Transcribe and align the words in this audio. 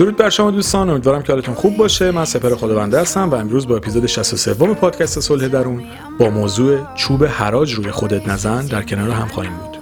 درود 0.00 0.16
بر 0.16 0.30
شما 0.30 0.50
دوستان 0.50 0.90
امیدوارم 0.90 1.22
که 1.22 1.32
حالتون 1.32 1.54
خوب 1.54 1.76
باشه. 1.76 2.10
من 2.10 2.24
سپر 2.24 2.54
خداونده 2.54 3.00
هستم 3.00 3.30
و 3.30 3.34
امروز 3.34 3.68
با 3.68 3.76
اپیزود 3.76 4.06
63 4.06 4.54
پادکست 4.54 5.20
صلح 5.20 5.48
درون 5.48 5.82
با 6.18 6.30
موضوع 6.30 6.78
چوب 6.94 7.24
حراج 7.24 7.72
روی 7.72 7.90
خودت 7.90 8.28
نزن 8.28 8.66
در 8.66 8.82
کنار 8.82 9.10
هم 9.10 9.28
خواهیم 9.28 9.52
بود. 9.52 9.78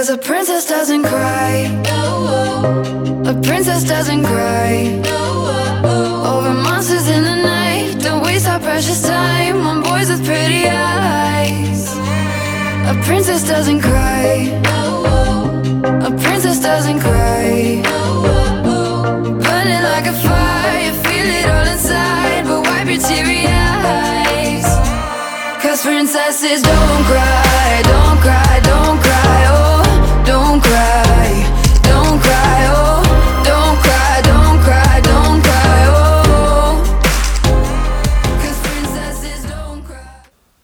Cause 0.00 0.08
a 0.08 0.16
princess 0.16 0.64
doesn't 0.66 1.02
cry. 1.02 1.68
A 3.26 3.34
princess 3.42 3.84
doesn't 3.84 4.24
cry. 4.24 4.98
Over 6.24 6.54
monsters 6.54 7.06
in 7.06 7.22
the 7.22 7.36
night. 7.36 7.98
Don't 8.00 8.22
waste 8.22 8.48
our 8.48 8.58
precious 8.60 9.02
time 9.06 9.58
on 9.66 9.82
boys 9.82 10.08
with 10.08 10.24
pretty 10.24 10.66
eyes. 10.66 11.98
A 12.88 12.98
princess 13.04 13.46
doesn't 13.46 13.82
cry. 13.82 14.48
A 16.08 16.10
princess 16.22 16.60
doesn't 16.60 17.00
cry. 17.00 17.82
Burning 19.44 19.82
like 19.92 20.06
a 20.06 20.16
fire. 20.24 20.92
Feel 21.04 21.28
it 21.40 21.46
all 21.46 21.66
inside. 21.74 22.44
But 22.46 22.62
wipe 22.62 22.88
your 22.88 23.02
teary 23.06 23.44
eyes. 23.46 24.64
Cause 25.60 25.82
princesses 25.82 26.62
don't 26.62 27.04
cry. 27.04 27.49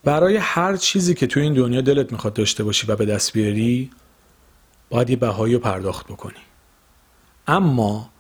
برای 0.07 0.37
هر 0.37 0.77
چیزی 0.77 1.15
که 1.15 1.27
تو 1.27 1.41
این 1.41 1.55
دنیا 1.55 1.81
دلت 1.81 2.13
می‌خواد 2.13 2.33
داشته 2.33 2.65
باشی 2.65 2.87
و 2.87 2.97
به 2.97 3.07
دست 3.07 3.33
بیاری 3.33 3.91
باید 4.91 5.11
یه 5.11 5.17
بهایی 5.17 5.55
رو 5.55 5.61
پرداخت 5.61 6.07
بکنی. 6.07 6.39
اما 7.47 8.11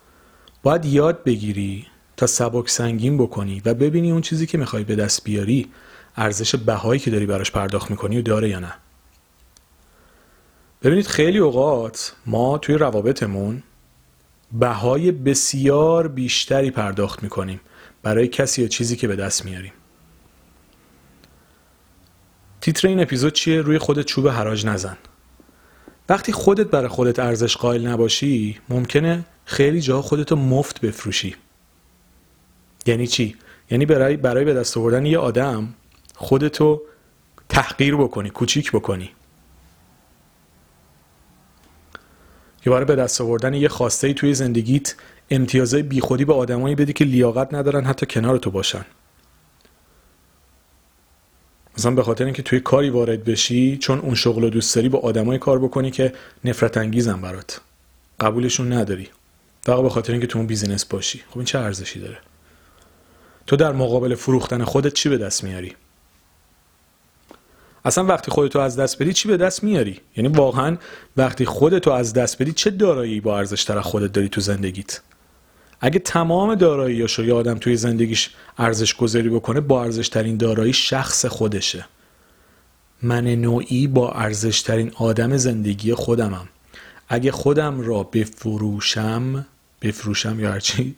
باید 0.62 0.84
یاد 0.84 1.24
بگیری 1.24 1.86
تا 2.16 2.26
سبک 2.26 2.68
سنگین 2.68 3.18
بکنی 3.18 3.62
و 3.64 3.74
ببینی 3.74 4.10
اون 4.10 4.20
چیزی 4.20 4.46
که 4.46 4.58
می‌خوای 4.58 4.84
به 4.84 4.96
دست 4.96 5.24
بیاری 5.24 5.68
ارزش 6.16 6.54
بهایی 6.54 7.00
که 7.00 7.10
داری 7.10 7.26
براش 7.26 7.50
پرداخت 7.50 7.90
می‌کنی 7.90 8.18
و 8.18 8.22
داره 8.22 8.48
یا 8.48 8.60
نه. 8.60 8.74
ببینید 10.82 11.06
خیلی 11.06 11.38
اوقات 11.38 12.14
ما 12.26 12.58
توی 12.58 12.74
روابطمون 12.74 13.62
بهای 14.52 15.12
بسیار 15.12 16.08
بیشتری 16.08 16.70
پرداخت 16.70 17.22
می‌کنیم 17.22 17.60
برای 18.02 18.28
کسی 18.28 18.62
یا 18.62 18.68
چیزی 18.68 18.96
که 18.96 19.08
به 19.08 19.16
دست 19.16 19.44
میاریم. 19.44 19.72
تیتر 22.66 22.88
این 22.88 23.00
اپیزود 23.00 23.32
چیه؟ 23.32 23.60
روی 23.60 23.78
خودت 23.78 24.04
چوب 24.06 24.28
حراج 24.28 24.66
نزن. 24.66 24.96
وقتی 26.08 26.32
خودت 26.32 26.66
برای 26.66 26.88
خودت 26.88 27.18
ارزش 27.18 27.56
قائل 27.56 27.86
نباشی 27.86 28.58
ممکنه 28.68 29.24
خیلی 29.44 29.80
جا 29.80 30.02
خودتو 30.02 30.36
مفت 30.36 30.80
بفروشی. 30.80 31.36
یعنی 32.86 33.06
چی؟ 33.06 33.36
یعنی 33.70 33.86
برای 33.86 34.16
برای 34.16 34.44
به 34.44 34.54
دست 34.54 34.76
آوردن 34.76 35.06
یه 35.06 35.18
آدم 35.18 35.74
خودتو 36.14 36.82
تحقیر 37.48 37.96
بکنی 37.96 38.30
کوچیک 38.30 38.72
بکنی. 38.72 39.10
یا 42.66 42.72
برای 42.72 42.84
به 42.84 42.96
دست 42.96 43.20
آوردن 43.20 43.54
یه 43.54 43.68
خواسته 43.68 44.12
توی 44.12 44.34
زندگیت 44.34 44.94
امتیازهای 45.30 45.82
بیخودی 45.82 46.24
به 46.24 46.34
آدمایی 46.34 46.74
بدی 46.74 46.92
که 46.92 47.04
لیاقت 47.04 47.54
ندارن 47.54 47.84
حتی 47.84 48.06
کنار 48.06 48.38
تو 48.38 48.50
باشن. 48.50 48.84
مثلا 51.78 51.90
به 51.90 52.02
خاطر 52.02 52.24
اینکه 52.24 52.42
توی 52.42 52.60
کاری 52.60 52.90
وارد 52.90 53.24
بشی 53.24 53.78
چون 53.78 53.98
اون 53.98 54.14
شغل 54.14 54.42
رو 54.42 54.50
دوست 54.50 54.74
داری 54.76 54.88
با 54.88 54.98
آدمای 54.98 55.38
کار 55.38 55.58
بکنی 55.58 55.90
که 55.90 56.12
نفرت 56.44 56.76
انگیزن 56.76 57.20
برات. 57.20 57.60
قبولشون 58.20 58.72
نداری. 58.72 59.08
فقط 59.62 59.82
به 59.82 59.88
خاطر 59.88 60.12
اینکه 60.12 60.26
تو 60.26 60.38
اون 60.38 60.46
بیزینس 60.46 60.84
باشی. 60.84 61.22
خب 61.30 61.38
این 61.38 61.44
چه 61.44 61.58
ارزشی 61.58 62.00
داره؟ 62.00 62.18
تو 63.46 63.56
در 63.56 63.72
مقابل 63.72 64.14
فروختن 64.14 64.64
خودت 64.64 64.94
چی 64.94 65.08
به 65.08 65.18
دست 65.18 65.44
میاری؟ 65.44 65.72
اصلا 67.84 68.04
وقتی 68.04 68.30
خودتو 68.30 68.58
از 68.58 68.76
دست 68.76 69.02
بدی 69.02 69.12
چی 69.12 69.28
به 69.28 69.36
دست 69.36 69.64
میاری؟ 69.64 70.00
یعنی 70.16 70.28
واقعا 70.28 70.76
وقتی 71.16 71.44
خودتو 71.44 71.90
از 71.90 72.12
دست 72.12 72.42
بدی 72.42 72.52
چه 72.52 72.70
دارایی 72.70 73.20
با 73.20 73.38
ارزش 73.38 73.64
تر 73.64 73.80
خودت 73.80 74.12
داری 74.12 74.28
تو 74.28 74.40
زندگیت؟ 74.40 75.00
اگه 75.80 75.98
تمام 75.98 76.54
داراییاشو 76.54 77.24
یه 77.24 77.34
آدم 77.34 77.58
توی 77.58 77.76
زندگیش 77.76 78.30
ارزش 78.58 78.94
گذاری 78.94 79.28
بکنه 79.28 79.60
با 79.60 79.84
ارزش 79.84 80.08
ترین 80.08 80.36
دارایی 80.36 80.72
شخص 80.72 81.26
خودشه. 81.26 81.84
من 83.02 83.26
نوعی 83.26 83.86
با 83.86 84.12
ارزش 84.12 84.62
ترین 84.62 84.92
آدم 84.94 85.36
زندگی 85.36 85.94
خودمم. 85.94 86.48
اگه 87.08 87.32
خودم 87.32 87.80
را 87.80 88.02
بفروشم 88.02 89.46
بفروشم 89.82 90.40
یا 90.40 90.52
هرچی 90.52 90.96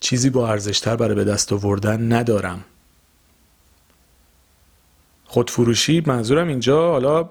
چیزی 0.00 0.30
با 0.30 0.48
ارزشتر 0.48 0.96
برای 0.96 1.14
به 1.14 1.24
دست 1.24 1.52
آوردن 1.52 2.12
ندارم. 2.12 2.64
خودفروشی 5.24 6.02
منظورم 6.06 6.48
اینجا 6.48 6.90
حالا 6.90 7.30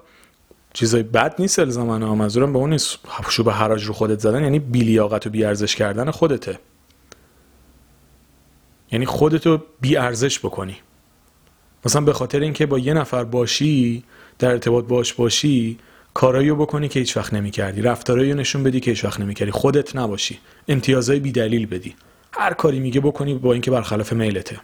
چیزای 0.72 1.02
بد 1.02 1.34
نیست 1.38 1.58
الزامن 1.58 2.04
منظورم 2.04 2.52
به 2.52 2.58
اون 2.58 2.70
نیست. 2.70 2.98
شو 3.30 3.50
حراج 3.50 3.84
رو 3.84 3.92
خودت 3.92 4.18
زدن 4.20 4.42
یعنی 4.42 4.58
بیلیاقت 4.58 5.26
و 5.26 5.30
بیارزش 5.30 5.76
کردن 5.76 6.10
خودته. 6.10 6.58
یعنی 8.92 9.06
خودتو 9.06 9.62
بیارزش 9.80 10.38
بکنی. 10.38 10.76
مثلا 11.86 12.00
به 12.00 12.12
خاطر 12.12 12.40
اینکه 12.40 12.66
با 12.66 12.78
یه 12.78 12.94
نفر 12.94 13.24
باشی 13.24 14.04
در 14.38 14.50
ارتباط 14.50 14.84
باش 14.84 15.12
باشی 15.14 15.78
کارایی 16.14 16.52
بکنی 16.52 16.88
که 16.88 17.00
هیچ 17.00 17.16
وقت 17.16 17.34
نمی‌کردی. 17.34 17.82
رفتارایی 17.82 18.32
رو 18.32 18.38
نشون 18.38 18.62
بدی 18.62 18.80
که 18.80 18.90
هیچ 18.90 19.04
وقت 19.04 19.20
نمی‌کردی. 19.20 19.50
خودت 19.50 19.96
نباشی. 19.96 20.38
امتیازهای 20.68 21.20
بی 21.20 21.32
دلیل 21.32 21.66
بدی. 21.66 21.96
هر 22.32 22.54
کاری 22.54 22.80
میگه 22.80 23.00
بکنی 23.00 23.34
با 23.34 23.52
اینکه 23.52 23.70
برخلاف 23.70 24.12
میلته. 24.12 24.60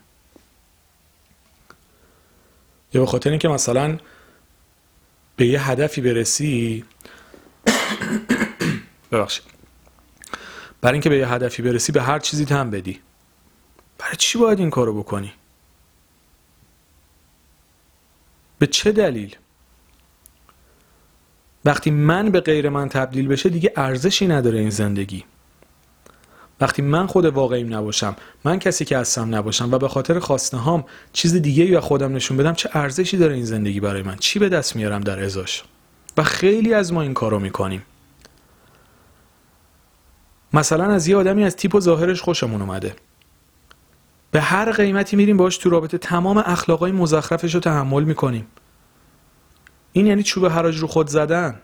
یا 2.95 3.01
به 3.01 3.07
خاطر 3.07 3.31
اینکه 3.31 3.49
مثلا 3.49 3.99
به 5.37 5.47
یه 5.47 5.71
هدفی 5.71 6.01
برسی 6.01 6.85
ببخشید. 9.13 9.45
برای 10.81 10.93
اینکه 10.93 11.11
به 11.11 11.19
یه 11.19 11.29
هدفی 11.29 11.63
برسی 11.63 11.93
به 11.93 12.03
هر 12.03 12.19
چیزی 12.19 12.45
تم 12.45 12.71
بدی. 12.71 13.01
برای 14.15 14.21
چی 14.21 14.39
باید 14.39 14.59
این 14.59 14.71
کارو 14.71 15.03
بکنی؟ 15.03 15.33
به 18.59 18.67
چه 18.67 18.93
دلیل؟ 18.93 19.37
وقتی 21.65 21.91
من 21.91 22.31
به 22.31 22.41
غیر 22.41 22.69
من 22.69 22.89
تبدیل 22.89 23.29
بشه 23.29 23.49
دیگه 23.49 23.73
ارزشی 23.77 24.27
نداره 24.27 24.59
این 24.59 24.71
زندگی. 24.71 25.25
وقتی 26.61 26.83
من 26.83 27.07
خود 27.07 27.25
واقعیم 27.25 27.75
نباشم 27.75 28.17
من 28.45 28.59
کسی 28.59 28.85
که 28.85 28.99
هستم 28.99 29.35
نباشم 29.35 29.73
و 29.73 29.79
به 29.79 29.89
خاطر 29.89 30.19
خواسته 30.19 30.57
هام 30.57 30.85
چیز 31.13 31.35
دیگه 31.35 31.65
یا 31.65 31.81
خودم 31.81 32.15
نشون 32.15 32.37
بدم 32.37 32.53
چه 32.53 32.71
ارزشی 32.73 33.17
داره 33.17 33.35
این 33.35 33.45
زندگی 33.45 33.81
برای 33.81 34.03
من؟ 34.03 34.17
چی 34.17 34.39
به 34.39 34.49
دست 34.49 34.77
میارم 34.77 35.01
در 35.01 35.25
ازاش؟ 35.25 35.63
و 36.17 36.23
خیلی 36.23 36.75
از 36.75 36.93
ما 36.93 37.03
این 37.03 37.15
کارو 37.15 37.39
می‌کنیم. 37.39 37.83
مثلا 40.53 40.85
از 40.85 41.09
یه 41.09 41.17
آدمی 41.17 41.45
از 41.45 41.57
تیپ 41.57 41.75
و 41.75 41.81
ظاهرش 41.81 42.23
خوشمون 42.23 42.63
اومده. 42.63 42.97
به 44.35 44.41
هر 44.41 44.73
قیمتی 44.73 45.17
میریم 45.17 45.37
باش 45.37 45.57
تو 45.59 45.71
رابطه 45.71 45.99
تمام 45.99 46.39
اخلاقای 46.39 46.93
مزخرفش 46.93 47.55
رو 47.55 47.61
تحمل 47.61 48.05
می‌کنیم. 48.05 48.47
این 49.93 50.07
یعنی 50.07 50.23
چوب 50.23 50.47
حراج 50.47 50.79
رو 50.79 50.87
خود 50.87 51.09
زدن. 51.09 51.61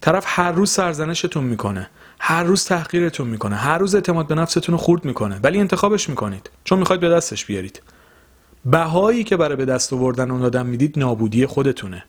طرف 0.00 0.24
هر 0.26 0.52
روز 0.52 0.70
سرزنشتون 0.70 1.44
می‌کنه 1.44 1.90
هر 2.18 2.44
روز 2.44 2.64
تحقیرتون 2.64 3.28
می‌کنه 3.28 3.56
هر 3.56 3.78
روز 3.78 3.94
اعتماد 3.94 4.26
به 4.26 4.34
نفستون 4.34 4.72
رو 4.72 4.78
خورد 4.78 5.04
می‌کنه 5.04 5.40
ولی 5.42 5.58
انتخابش 5.58 6.08
می‌کنید. 6.08 6.50
چون 6.64 6.78
می‌خواید 6.78 7.00
به 7.00 7.08
دستش 7.08 7.44
بیارید. 7.44 7.82
بهایی 8.64 9.24
که 9.24 9.36
برای 9.36 9.56
به 9.56 9.64
دست 9.64 9.92
آوردن 9.92 10.30
اون 10.30 10.44
آدم 10.44 10.66
می‌دید 10.66 10.98
نابودی 10.98 11.46
خودتونه. 11.46 12.04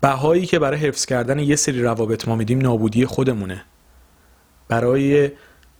بهایی 0.00 0.46
که 0.46 0.58
برای 0.58 0.78
حفظ 0.78 1.04
کردن 1.04 1.38
یه 1.38 1.56
سری 1.56 1.82
روابط 1.82 2.28
ما 2.28 2.36
میدیم 2.36 2.60
نابودی 2.60 3.06
خودمونه. 3.06 3.64
برای 4.68 5.30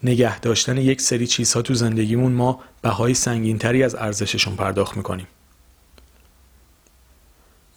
نگه 0.02 0.41
داشتن 0.41 0.76
یک 0.76 1.00
سری 1.00 1.26
چیزها 1.26 1.62
تو 1.62 1.75
زندگیمون 1.75 2.32
ما 2.32 2.61
بهای 2.82 3.14
سنگینتری 3.14 3.82
از 3.82 3.94
ارزششون 3.94 4.56
پرداخت 4.56 4.97
می‌کنیم. 4.97 5.26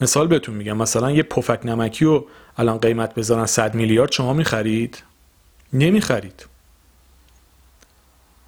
مثال 0.02 0.28
بهتون 0.28 0.56
میگم 0.56 0.78
مثلا 0.78 1.12
یه 1.12 1.24
پفک 1.24 1.60
نمکی 1.66 2.06
رو 2.06 2.28
الان 2.58 2.78
قیمت 2.78 3.16
بذارن 3.16 3.46
100 3.46 3.76
میلیارد 3.76 4.12
شما 4.12 4.34
می‌خرید؟ 4.34 5.04
نمی‌خرید. 5.74 6.46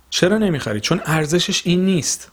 چرا 0.09 0.37
نمی‌خرید؟ 0.37 0.81
چون 0.81 1.01
ارزشش 1.05 1.67
این 1.67 1.85
نیست. 1.85 2.31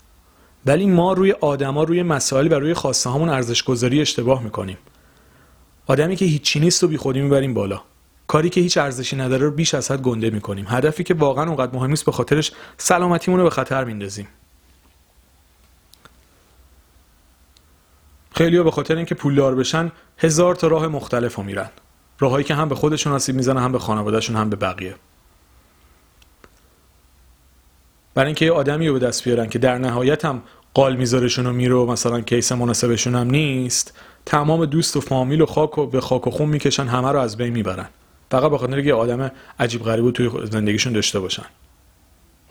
ولی 0.66 0.86
ما 0.86 1.12
روی 1.12 1.32
آدما 1.32 1.82
روی 1.84 2.02
مسائل 2.02 2.52
و 2.52 2.54
روی 2.54 2.74
خواسته 2.74 3.10
هامون 3.10 3.28
ارزش 3.28 3.62
گذاری 3.62 4.00
اشتباه 4.00 4.42
می‌کنیم. 4.42 4.78
آدمی 5.86 6.16
که 6.16 6.24
هیچی 6.24 6.60
نیست 6.60 6.84
و 6.84 6.88
بی 6.88 6.96
خودی 6.96 7.20
می‌بریم 7.20 7.54
بالا. 7.54 7.82
کاری 8.32 8.50
که 8.50 8.60
هیچ 8.60 8.78
ارزشی 8.78 9.16
نداره 9.16 9.44
رو 9.44 9.50
بیش 9.50 9.74
از 9.74 9.90
حد 9.90 10.02
گنده 10.02 10.30
می‌کنیم. 10.30 10.66
هدفی 10.68 11.04
که 11.04 11.14
واقعا 11.14 11.46
اونقدر 11.46 11.74
مهم 11.74 11.90
نیست 11.90 12.04
به 12.04 12.12
خاطرش 12.12 12.52
سلامتیمون 12.76 13.40
رو 13.40 13.44
به 13.44 13.50
خطر 13.50 13.84
میندازیم. 13.84 14.28
خیلی 18.34 18.62
به 18.62 18.70
خاطر 18.70 18.96
اینکه 18.96 19.14
پولدار 19.14 19.54
بشن 19.54 19.92
هزار 20.18 20.54
تا 20.54 20.66
راه 20.66 20.88
مختلف 20.88 21.34
رو 21.34 21.42
میرن. 21.42 21.70
راههایی 22.18 22.44
که 22.44 22.54
هم 22.54 22.68
به 22.68 22.74
خودشون 22.74 23.12
آسیب 23.12 23.36
می‌زنه 23.36 23.60
هم 23.60 23.72
به 23.72 23.78
خانوادهشون 23.78 24.36
هم 24.36 24.50
به 24.50 24.56
بقیه. 24.56 24.94
برای 28.14 28.26
اینکه 28.26 28.44
یه 28.44 28.52
آدمی 28.52 28.88
رو 28.88 28.94
به 28.94 29.06
دست 29.06 29.24
بیارن 29.24 29.48
که 29.48 29.58
در 29.58 29.78
نهایت 29.78 30.24
هم 30.24 30.42
قال 30.74 30.96
میذارشون 30.96 31.46
و 31.46 31.52
میره 31.52 31.74
و 31.74 31.86
مثلا 31.86 32.20
کیس 32.20 32.52
مناسبشون 32.52 33.14
هم 33.14 33.30
نیست 33.30 33.98
تمام 34.26 34.64
دوست 34.66 34.96
و 34.96 35.00
فامیل 35.00 35.40
و 35.40 35.46
خاک 35.46 35.78
و 35.78 35.86
به 35.86 36.00
خاک 36.00 36.26
و 36.26 36.30
خون 36.30 36.48
می‌کشن 36.48 36.86
همه 36.86 37.12
رو 37.12 37.18
از 37.18 37.36
بین 37.36 37.52
می‌برن. 37.52 37.88
فقط 38.32 38.50
به 38.50 38.58
خاطر 38.58 38.78
یه 38.78 38.94
آدم 38.94 39.30
عجیب 39.60 39.82
غریب 39.82 40.10
توی 40.10 40.30
زندگیشون 40.50 40.92
داشته 40.92 41.20
باشن. 41.20 41.44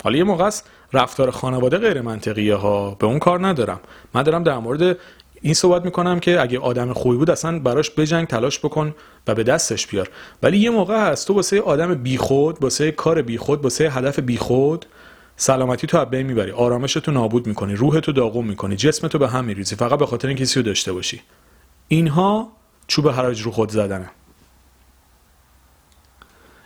حالا 0.04 0.18
یه 0.18 0.24
موقع 0.24 0.46
است 0.46 0.70
رفتار 0.94 1.32
خانواده 1.32 1.78
غیر 1.78 2.02
منطقیه 2.02 2.56
ها 2.56 2.92
به 3.00 3.08
اون 3.08 3.20
کار 3.20 3.48
ندارم. 3.48 3.80
من 4.14 4.24
دارم 4.24 4.44
در 4.44 4.58
مورد 4.58 4.98
این 5.42 5.54
صحبت 5.54 5.86
می‌کنم 5.86 6.20
که 6.20 6.42
اگه 6.42 6.60
آدم 6.60 6.94
خوبی 6.94 7.18
بود 7.18 7.30
اصلا 7.30 7.60
براش 7.60 7.92
بجنگ 7.92 8.28
تلاش 8.28 8.60
بکن 8.60 8.96
و 9.28 9.36
به 9.36 9.44
دستش 9.44 9.88
بیار. 9.88 10.10
ولی 10.44 10.58
یه 10.58 10.70
موقع 10.70 11.12
هست 11.12 11.28
تو 11.28 11.34
واسه 11.34 11.62
آدم 11.62 11.94
بیخود 11.94 12.64
واسه 12.64 12.92
کار 12.92 13.22
بیخود 13.22 13.64
واسه 13.64 13.90
هدف 13.90 14.20
بیخود 14.20 14.86
سلامتی 15.36 15.88
تو 15.88 16.06
بین 16.06 16.28
می‌بری. 16.28 16.52
آرامش 16.52 16.94
تو 16.94 17.12
نابود 17.12 17.48
می‌کنی 17.48 17.76
روح 17.76 18.00
تو 18.00 18.12
داغون 18.12 18.46
می‌کنی 18.46 18.76
جسم 18.76 19.08
تو 19.08 19.18
به 19.18 19.28
هم 19.28 19.46
میریزی. 19.46 19.76
فقط 19.76 20.00
به 20.00 20.06
خاطر 20.06 20.28
اینکه 20.28 20.44
کسی 20.44 20.64
داشته 20.64 20.94
باشی. 20.94 21.22
اینها 21.88 22.52
چوب 22.88 23.10
حراج 23.10 23.42
رو 23.42 23.52
خود 23.52 23.72
زدنه. 23.72 24.10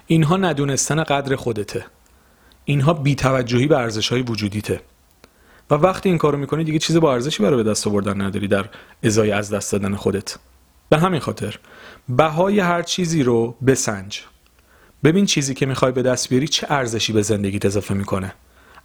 اینها 0.07 0.37
ندونستن 0.37 1.03
قدر 1.03 1.35
خودته. 1.35 1.85
اینها 2.65 2.93
بیتوجهی 2.93 3.67
به 3.67 3.77
ارزش 3.77 4.09
های 4.09 4.21
وجودیته. 4.21 4.81
و 5.69 5.75
وقتی 5.75 6.09
این 6.09 6.17
کارو 6.17 6.37
می‌کنی 6.37 6.63
دیگه 6.63 6.79
چیز 6.79 6.97
با 6.97 7.13
ارزشی 7.13 7.43
برای 7.43 7.63
به 7.63 7.69
دست 7.69 7.87
آوردن 7.87 8.21
نداری 8.21 8.47
در 8.47 8.65
ازای 9.03 9.31
از 9.31 9.53
دست 9.53 9.71
دادن 9.71 9.95
خودت. 9.95 10.37
به 10.89 10.97
همین 10.97 11.19
خاطر 11.19 11.59
بهای 12.09 12.59
هر 12.59 12.81
چیزی 12.81 13.23
رو 13.23 13.55
بسنج. 13.67 14.21
ببین 15.03 15.25
چیزی 15.25 15.53
که 15.53 15.65
می‌خوای 15.65 15.91
به 15.91 16.01
دست 16.01 16.29
بیاری 16.29 16.47
چه 16.47 16.67
ارزشی 16.69 17.13
به 17.13 17.21
زندگیت 17.21 17.65
اضافه 17.65 17.93
می‌کنه. 17.93 18.33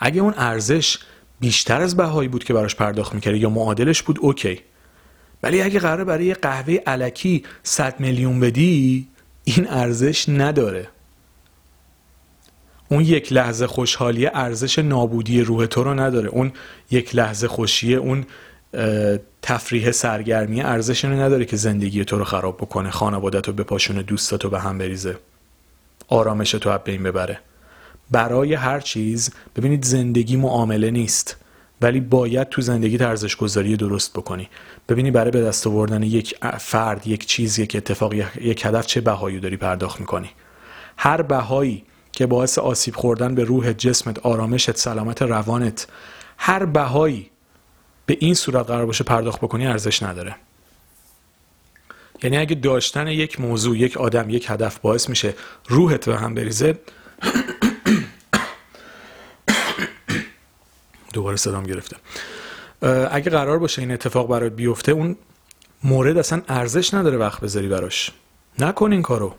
اگه 0.01 0.21
اون 0.21 0.35
ارزش 0.37 0.99
بیشتر 1.41 1.81
از 1.81 1.97
بهایی 1.97 2.29
بود 2.29 2.45
که 2.45 2.55
براش 2.55 2.75
پرداخت 2.75 3.15
می‌کردی 3.15 3.39
یا 3.39 3.51
معادلش 3.51 4.03
بود 4.03 4.19
اوکی. 4.21 4.61
ولی 5.43 5.63
اگه 5.63 5.81
قراره 5.81 6.05
برای 6.05 6.25
یه 6.25 6.35
قهوه 6.35 6.75
علکی 6.87 7.45
100 7.63 8.01
میلیون 8.01 8.41
بدی 8.41 9.09
این 9.45 9.69
ارزش 9.69 10.29
نداره. 10.29 10.89
اون 12.91 13.05
یک 13.05 13.33
لحظه 13.33 13.67
خوشحالی 13.67 14.27
ارزش 14.27 14.79
نابودی 14.79 15.41
روح 15.43 15.67
تو 15.67 15.85
رو 15.85 15.95
نداره. 15.95 16.29
اون 16.29 16.53
یک 16.91 17.17
لحظه 17.17 17.49
خوشیه 17.49 17.97
اون 17.97 18.27
تفریح 19.43 19.91
سرگرمی 19.91 20.63
ارزش 20.63 21.05
رو 21.05 21.11
نداره 21.11 21.45
که 21.45 21.57
زندگی 21.57 22.05
تو 22.05 22.19
رو 22.19 22.25
خراب 22.25 22.57
بکنه. 22.57 22.91
خانوادت 22.91 23.49
رو 23.49 23.55
بپاشونه 23.55 24.03
دوستاتو 24.03 24.51
به 24.51 24.61
هم 24.61 24.79
بریزه. 24.79 25.17
آرامش 26.09 26.51
تو 26.51 26.79
بین 26.79 27.03
ببره. 27.03 27.39
برای 28.11 28.55
هر 28.55 28.81
چیز 28.81 29.31
ببینید 29.57 29.85
زندگی 29.85 30.37
معامله 30.37 30.91
نیست 30.91 31.37
ولی 31.83 32.01
باید 32.01 32.49
تو 32.49 32.63
زندگی 32.63 33.05
ارزش 33.05 33.37
گذاری 33.37 33.77
درست 33.77 34.13
بکنی. 34.13 34.49
ببینی 34.89 35.11
برای 35.11 35.31
به 35.31 35.41
دست 35.41 35.67
آوردن 35.67 36.03
یک 36.03 36.35
فرد 36.59 37.07
یک 37.07 37.27
چیز 37.27 37.59
یک 37.59 37.77
اتفاق 37.77 38.15
یک 38.41 38.67
هدف 38.67 38.87
چه 38.87 39.01
بهایی 39.01 39.41
داری 39.41 39.57
پرداخت 39.57 40.01
می‌کنی. 40.01 40.31
هر 40.97 41.23
بهایی 41.23 41.85
که 42.13 42.27
باعث 42.27 42.59
آسیب 42.59 42.97
خوردن 42.97 43.35
به 43.35 43.45
روح 43.45 43.73
جسمت 43.73 44.19
آرامشت 44.19 44.77
سلامت 44.77 45.23
روانت 45.23 45.87
هر 46.39 46.65
بهایی 46.65 47.31
به 48.07 48.17
این 48.21 48.35
صورت 48.35 48.67
قرار 48.67 48.87
باشه 48.87 49.05
پرداخت 49.05 49.41
بکنی 49.41 49.67
ارزش 49.67 50.03
نداره. 50.03 50.37
یعنی 52.23 52.37
اگه 52.37 52.55
داشتن 52.55 53.07
یک 53.07 53.41
موضوع 53.41 53.79
یک 53.79 53.97
آدم 53.97 54.31
یک 54.31 54.51
هدف 54.51 54.79
باعث 54.79 55.09
میشه 55.09 55.35
روحت 55.69 56.09
به 56.09 56.17
هم 56.17 56.35
بریزه 56.35 56.79
دوباره 61.13 61.37
صدام 61.37 61.65
گرفته. 61.65 61.97
اگه 63.11 63.31
قرار 63.31 63.59
باشه 63.59 63.83
این 63.83 63.91
اتفاق 63.91 64.29
برات 64.29 64.53
بیفته 64.53 64.93
اون 64.93 65.17
مورد 65.85 66.19
اصلا 66.19 66.43
ارزش 66.49 66.95
نداره 66.95 67.17
وقت 67.17 67.41
بذاری 67.41 67.69
براش. 67.69 68.11
نکن 68.59 68.93
این 68.93 69.03
کارو. 69.03 69.35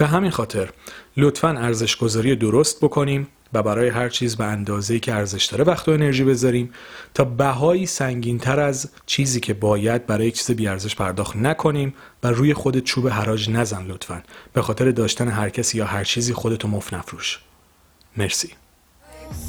به 0.00 0.06
همین 0.06 0.30
خاطر 0.30 0.70
لطفا 1.16 1.48
ارزش 1.48 1.96
گذاری 1.96 2.36
درست 2.36 2.80
بکنیم 2.80 3.28
و 3.52 3.62
برای 3.62 3.88
هر 3.88 4.08
چیز 4.08 4.36
به 4.36 4.44
اندازه‌ای 4.44 5.00
که 5.00 5.14
ارزش 5.14 5.44
داره 5.44 5.64
وقت 5.64 5.88
و 5.88 5.90
انرژی 5.92 6.24
بذاریم 6.24 6.70
تا 7.14 7.24
بهایی 7.24 7.86
تر 8.40 8.60
از 8.60 8.88
چیزی 9.06 9.40
که 9.40 9.54
باید 9.54 10.06
برای 10.06 10.26
یک 10.26 10.34
چیز 10.34 10.50
بیارزش 10.56 10.94
پرداخت 10.96 11.36
نکنیم 11.36 11.94
و 12.22 12.28
روی 12.28 12.54
خود 12.54 12.78
چوب 12.78 13.08
حراج 13.08 13.50
نزن 13.50 13.86
لطفا. 13.86 14.22
به 14.52 14.62
خاطر 14.62 14.90
داشتن 14.90 15.28
هر 15.28 15.48
کسی 15.48 15.78
یا 15.78 15.86
هر 15.86 16.04
چیزی 16.04 16.32
خودتو 16.32 16.68
مف 16.68 16.94
نفروش. 16.94 17.38
مرسی. 18.16 18.48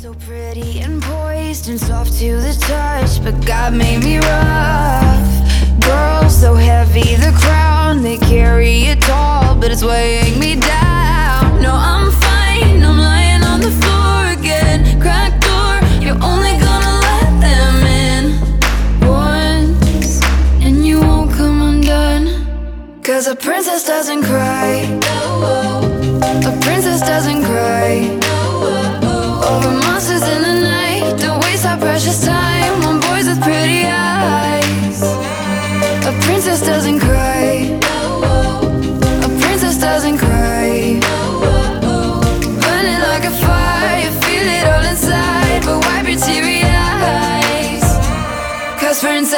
So 0.02 0.12
crown 7.92 8.04
They 8.04 8.18
carry 8.18 8.84
it 8.84 9.02
tall, 9.02 9.56
but 9.56 9.72
it's 9.72 9.84
weighing 9.84 10.40
me 10.40 10.56
down. 10.56 11.62
No, 11.62 11.74
I'm 11.74 12.12
fine, 12.12 12.84
I'm 12.84 12.98
lying 12.98 13.44
on 13.44 13.60
the 13.60 13.72
floor 13.82 14.32
again. 14.38 15.00
Cracked 15.00 15.42
door, 15.48 15.74
you're 16.04 16.22
only 16.24 16.56
gonna 16.66 16.96
let 17.10 17.30
them 17.48 17.76
in. 18.08 18.24
Once, 19.08 20.22
and 20.66 20.86
you 20.86 21.00
won't 21.00 21.32
come 21.32 21.62
undone. 21.62 22.26
Cause 23.04 23.28
a 23.28 23.36
princess 23.36 23.86
doesn't 23.86 24.24
cry. 24.24 24.70
A 26.50 26.54
princess 26.62 27.02
doesn't 27.02 27.44
cry. 27.44 28.20
Over 29.52 29.72
monsters 29.84 30.22
in 30.34 30.42
the 30.44 30.56
night 30.70 31.18
Don't 31.20 31.44
waste 31.44 31.66
our 31.66 31.78
precious 31.78 32.24
time 32.24 32.41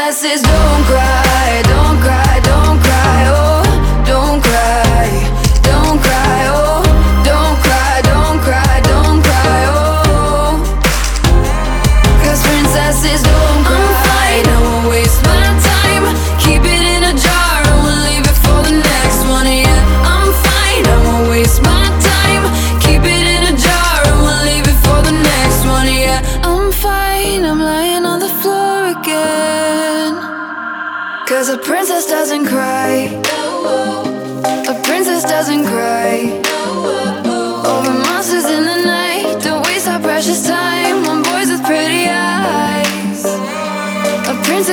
Princesses 0.04 0.42
don't 0.42 0.84
cry 0.84 1.62
Don't 1.64 2.02
cry, 2.02 2.42
don't 2.44 2.63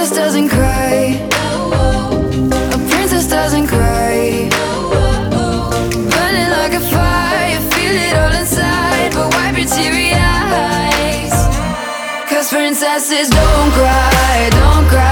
princess 0.01 0.17
doesn't 0.17 0.49
cry. 0.49 1.29
A 2.73 2.79
princess 2.89 3.27
doesn't 3.29 3.67
cry. 3.67 4.49
Burning 6.13 6.51
like 6.57 6.73
a 6.73 6.81
fire 6.81 7.61
feel 7.73 7.97
it 8.07 8.17
all 8.17 8.33
inside. 8.41 9.13
But 9.13 9.35
wipe 9.35 9.59
your 9.59 9.69
teary 9.69 10.13
eyes. 10.15 11.35
Cause 12.31 12.49
princesses 12.49 13.29
don't 13.29 13.73
cry 13.73 14.49
Don't 14.53 14.87
cry, 14.89 15.10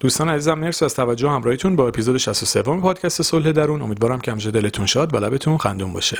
دوستان 0.00 0.28
عزیزم 0.28 0.58
مرسی 0.58 0.84
از 0.84 0.94
توجه 0.94 1.30
همراهیتون 1.30 1.76
با 1.76 1.88
اپیزود 1.88 2.16
63 2.16 2.62
پادکست 2.62 3.22
صلح 3.22 3.52
درون. 3.52 3.82
امیدوارم 3.82 4.20
که 4.20 4.30
همیشه 4.30 4.50
دلتون 4.50 4.86
شاد 4.86 5.14
و 5.14 5.16
لبتون 5.16 5.58
خندون 5.58 5.92
باشه. 5.92 6.18